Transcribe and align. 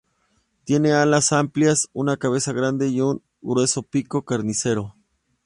Tiene 0.63 0.93
alas 0.93 1.31
amplias, 1.31 1.87
una 1.93 2.17
cabeza 2.17 2.53
grande 2.53 2.87
y 2.87 3.01
un 3.01 3.21
grueso 3.39 3.83
pico 3.83 4.25
"carnicero". 4.25 4.95